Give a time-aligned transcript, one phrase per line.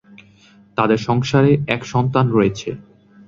[0.77, 2.69] তাদের সংসারে এক সন্তান রয়েছে।